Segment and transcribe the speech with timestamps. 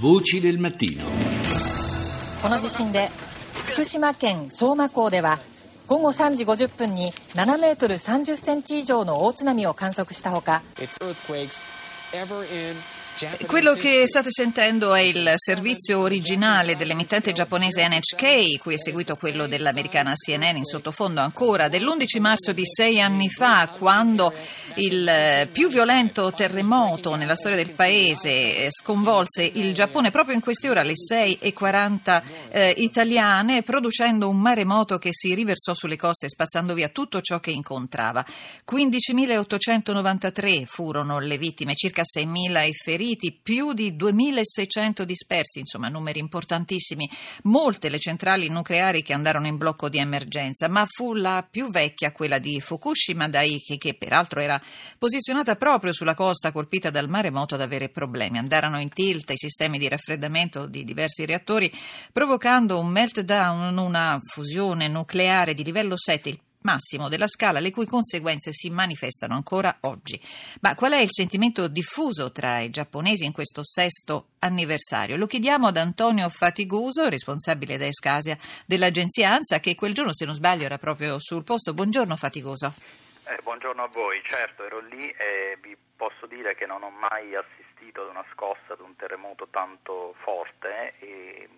[0.00, 1.02] Voci del mattino.
[2.40, 3.08] この地震で
[3.72, 5.40] 福島県相馬港では
[5.88, 10.62] 午後3時50分に7メートル30センチ以上の大津波を観測したほか
[13.46, 19.48] Quello che state sentendo è il servizio originale dell'emittente giapponese NHK, cui è seguito quello
[19.48, 24.32] dell'americana CNN in sottofondo ancora, dell'11 marzo di sei anni fa, quando
[24.76, 30.80] il più violento terremoto nella storia del paese sconvolse il Giappone proprio in queste ore
[30.80, 37.20] alle 6.40 eh, italiane, producendo un maremoto che si riversò sulle coste spazzando via tutto
[37.20, 38.24] ciò che incontrava.
[38.70, 47.08] 15.893 furono le vittime, circa 6.000 i feriti più di 2600 dispersi, insomma numeri importantissimi,
[47.44, 52.12] molte le centrali nucleari che andarono in blocco di emergenza, ma fu la più vecchia,
[52.12, 54.60] quella di Fukushima Daiichi, che peraltro era
[54.98, 58.38] posizionata proprio sulla costa colpita dal maremoto ad avere problemi.
[58.38, 61.72] Andarono in tilt i sistemi di raffreddamento di diversi reattori,
[62.12, 67.86] provocando un meltdown, una fusione nucleare di livello 7, il massimo della scala, le cui
[67.86, 70.20] conseguenze si manifestano ancora oggi.
[70.60, 75.16] Ma qual è il sentimento diffuso tra i giapponesi in questo sesto anniversario?
[75.16, 78.36] Lo chiediamo ad Antonio Fatigoso, responsabile da Escasia
[78.66, 81.74] dell'agenzia ANSA, che quel giorno, se non sbaglio, era proprio sul posto.
[81.74, 82.74] Buongiorno Fatigoso.
[83.28, 87.34] Eh, buongiorno a voi, certo ero lì e vi posso dire che non ho mai
[87.34, 91.48] assistito ad una scossa, ad un terremoto tanto forte e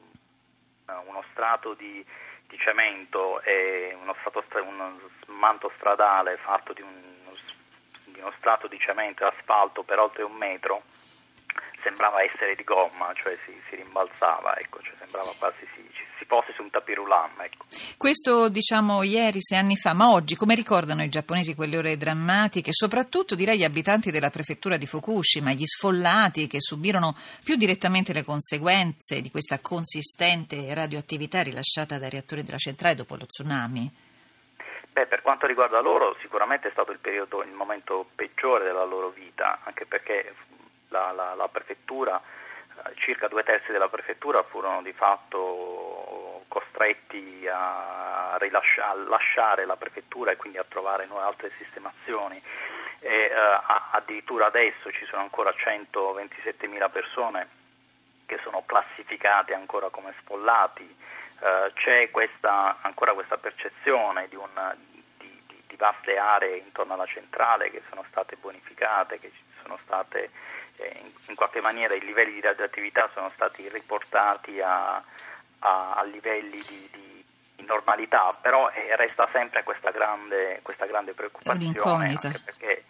[1.07, 2.05] uno strato di
[2.51, 7.01] di cemento e uno, stra- uno manto stradale fatto di, un,
[8.05, 10.83] di uno strato di cemento e asfalto per oltre un metro
[11.83, 15.83] sembrava essere di gomma, cioè si, si rimbalzava, ecco, cioè sembrava quasi si,
[16.19, 17.41] si fosse su un tapirulam.
[17.41, 17.65] Ecco.
[17.97, 22.73] Questo diciamo ieri, sei anni fa, ma oggi come ricordano i giapponesi quelle ore drammatiche,
[22.73, 27.15] soprattutto direi gli abitanti della prefettura di Fukushima, gli sfollati che subirono
[27.45, 33.27] più direttamente le conseguenze di questa consistente radioattività rilasciata dai reattori della centrale dopo lo
[33.27, 34.09] tsunami?
[34.93, 39.11] Beh, per quanto riguarda loro, sicuramente è stato il periodo, il momento peggiore della loro
[39.11, 40.35] vita, anche perché
[40.91, 48.37] la, la, la prefettura, eh, circa due terzi della prefettura furono di fatto costretti a,
[48.39, 52.41] rilascia, a lasciare la prefettura e quindi a trovare nuove altre sistemazioni.
[53.01, 53.61] E, eh,
[53.93, 57.49] addirittura adesso ci sono ancora 127.000 persone
[58.27, 60.97] che sono classificate ancora come sfollati,
[61.41, 64.49] eh, c'è questa, ancora questa percezione di, un,
[65.81, 69.33] vaste aree intorno alla centrale che sono state bonificate, che
[69.63, 70.31] sono state
[70.77, 75.03] eh, in, qualche maniera i livelli di radioattività sono stati riportati a,
[75.61, 77.09] a, a livelli di, di,
[77.65, 82.85] normalità, però eh, resta sempre questa grande, questa grande preoccupazione, anche perché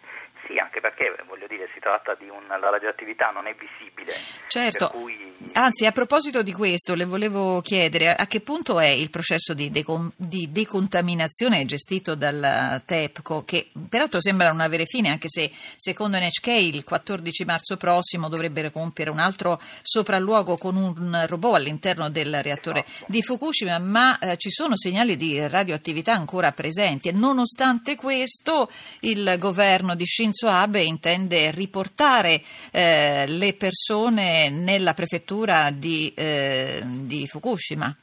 [0.47, 4.13] sì, anche perché voglio dire si tratta di un la radioattività non è visibile.
[4.47, 4.89] Certo.
[4.89, 5.33] Cui...
[5.53, 9.71] Anzi, a proposito di questo, le volevo chiedere a che punto è il processo di,
[9.71, 16.17] decon- di decontaminazione gestito dal TEPCO, che peraltro sembra non avere fine, anche se secondo
[16.17, 22.41] NHK il 14 marzo prossimo dovrebbe compiere un altro sopralluogo con un robot all'interno del
[22.41, 23.05] reattore esatto.
[23.07, 28.69] di Fukushima, ma eh, ci sono segnali di radioattività ancora presenti e nonostante questo
[29.01, 36.81] il governo di Shinzo Shinzo Abe intende riportare eh, le persone nella prefettura di, eh,
[36.85, 37.93] di Fukushima.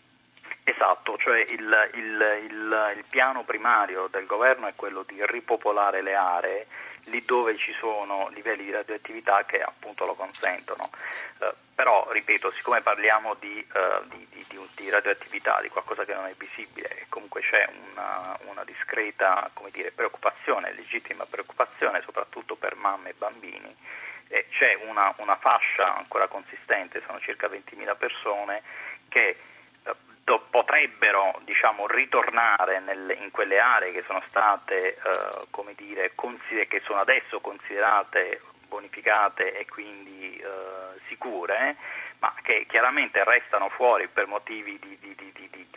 [0.64, 6.14] Esatto, cioè il, il, il, il, piano primario del governo è quello di ripopolare le
[6.14, 6.66] aree
[7.08, 10.90] lì dove ci sono livelli di radioattività che appunto lo consentono.
[11.40, 16.26] Eh, però, ripeto, siccome parliamo di, eh, di, di, di, radioattività, di qualcosa che non
[16.26, 23.10] è visibile e comunque c'è una, una discreta dire, preoccupazione, legittima preoccupazione, soprattutto per mamme
[23.10, 23.74] e bambini,
[24.28, 28.62] eh, c'è una, una fascia ancora consistente, sono circa 20.000 persone,
[29.08, 29.36] che
[30.50, 36.80] potrebbero diciamo, ritornare nel, in quelle aree che sono state, eh, come dire, consider- che
[36.84, 41.76] sono adesso considerate bonificate e quindi eh, sicure,
[42.18, 45.07] ma che chiaramente restano fuori per motivi di, di,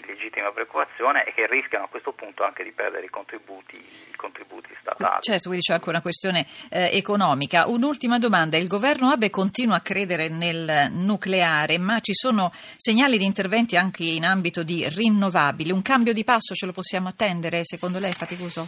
[0.06, 4.74] legittima preoccupazione e che rischiano a questo punto anche di perdere i contributi, i contributi
[4.80, 5.22] statali.
[5.22, 7.68] Certo, quindi c'è anche una questione eh, economica.
[7.68, 13.26] Un'ultima domanda, il governo Abe continua a credere nel nucleare, ma ci sono segnali di
[13.26, 15.72] interventi anche in ambito di rinnovabili.
[15.72, 18.68] Un cambio di passo ce lo possiamo attendere, secondo lei, Faticoso?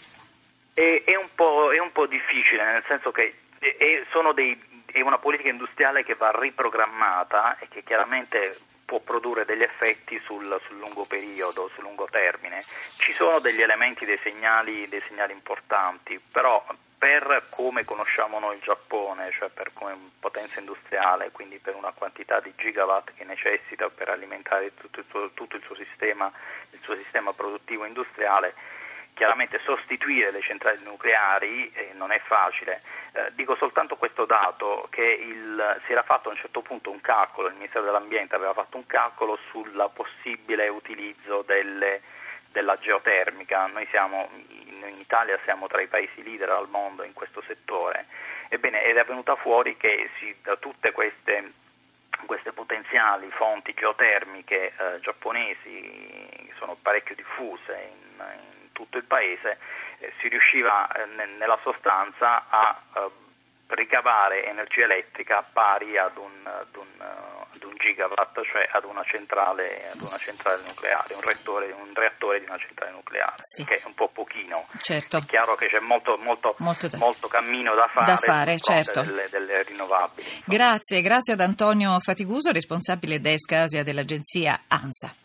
[0.74, 1.28] È, è, un,
[1.74, 3.36] è un po' difficile, nel senso che
[4.12, 8.56] sono dei è una politica industriale che va riprogrammata e che chiaramente
[8.94, 12.62] può produrre degli effetti sul, sul, lungo periodo, sul lungo termine.
[12.62, 16.64] Ci sono degli elementi, dei segnali, dei segnali importanti, però
[16.96, 22.40] per come conosciamo noi il Giappone, cioè per come potenza industriale, quindi per una quantità
[22.40, 26.32] di gigawatt che necessita per alimentare tutto il suo, tutto il suo, sistema,
[26.70, 28.54] il suo sistema produttivo industriale,
[29.14, 32.82] chiaramente sostituire le centrali nucleari eh, non è facile.
[33.14, 37.02] Eh, dico soltanto questo dato che il, si era fatto a un certo punto un
[37.02, 42.02] calcolo, il Ministero dell'Ambiente aveva fatto un calcolo sul possibile utilizzo delle,
[42.52, 43.68] della geotermica.
[43.68, 44.30] Noi siamo
[44.88, 48.06] in Italia siamo tra i paesi leader al mondo in questo settore.
[48.50, 51.52] Ebbene, ed è venuta fuori che si, da tutte queste,
[52.26, 58.24] queste, potenziali fonti geotermiche eh, giapponesi, sono parecchio diffuse in,
[58.62, 59.58] in tutto il paese,
[60.00, 61.06] eh, si riusciva eh,
[61.38, 63.10] nella sostanza a eh,
[63.68, 69.90] ricavare energia elettrica pari ad un, ad un, ad un gigawatt, cioè ad una, centrale,
[69.92, 73.64] ad una centrale nucleare, un reattore, un reattore, di una centrale nucleare, sì.
[73.64, 74.66] che è un po' pochino.
[74.82, 75.18] Certo.
[75.18, 79.02] È chiaro che c'è molto, molto, molto, molto cammino da fare, da fare certo.
[79.02, 80.44] delle, delle, rinnovabili.
[80.46, 85.23] Grazie, grazie ad Antonio Fatiguso, responsabile desk Asia dell'agenzia ANSA.